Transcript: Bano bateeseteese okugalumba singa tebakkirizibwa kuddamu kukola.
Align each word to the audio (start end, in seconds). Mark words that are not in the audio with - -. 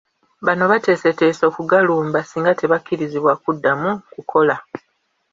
Bano 0.45 0.63
bateeseteese 0.71 1.41
okugalumba 1.49 2.19
singa 2.23 2.51
tebakkirizibwa 2.59 3.33
kuddamu 3.43 3.89
kukola. 4.13 4.55